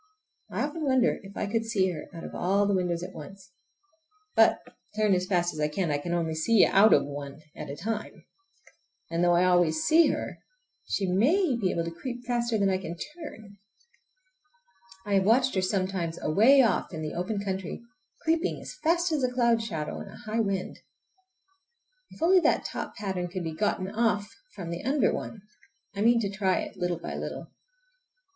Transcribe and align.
I 0.49 0.63
often 0.63 0.83
wonder 0.83 1.19
if 1.21 1.37
I 1.37 1.45
could 1.45 1.63
see 1.63 1.91
her 1.91 2.09
out 2.11 2.23
of 2.23 2.33
all 2.33 2.65
the 2.65 2.73
windows 2.73 3.03
at 3.03 3.13
once. 3.13 3.51
But, 4.35 4.57
turn 4.95 5.13
as 5.13 5.27
fast 5.27 5.53
as 5.53 5.59
I 5.59 5.67
can, 5.67 5.91
I 5.91 5.99
can 5.99 6.11
only 6.11 6.33
see 6.33 6.65
out 6.65 6.91
of 6.91 7.05
one 7.05 7.39
at 7.55 7.67
one 7.67 7.77
time. 7.77 8.25
And 9.11 9.23
though 9.23 9.35
I 9.35 9.43
always 9.45 9.83
see 9.83 10.07
her 10.07 10.39
she 10.87 11.05
may 11.05 11.55
be 11.55 11.69
able 11.69 11.83
to 11.83 11.91
creep 11.91 12.25
faster 12.25 12.57
than 12.57 12.71
I 12.71 12.79
can 12.79 12.97
turn! 12.97 13.57
I 15.05 15.13
have 15.13 15.23
watched 15.23 15.53
her 15.53 15.61
sometimes 15.61 16.17
away 16.19 16.63
off 16.63 16.91
in 16.91 17.03
the 17.03 17.13
open 17.13 17.39
country, 17.39 17.83
creeping 18.23 18.59
as 18.59 18.73
fast 18.81 19.11
as 19.11 19.23
a 19.23 19.31
cloud 19.31 19.61
shadow 19.61 19.99
in 20.01 20.07
a 20.07 20.17
high 20.17 20.39
wind. 20.39 20.79
If 22.09 22.23
only 22.23 22.39
that 22.39 22.65
top 22.65 22.95
pattern 22.95 23.27
could 23.27 23.43
be 23.43 23.53
gotten 23.53 23.87
off 23.91 24.33
from 24.55 24.71
the 24.71 24.83
under 24.83 25.13
one! 25.13 25.43
I 25.95 26.01
mean 26.01 26.19
to 26.21 26.29
try 26.31 26.61
it, 26.61 26.75
little 26.75 26.97
by 26.97 27.13
little. 27.13 27.51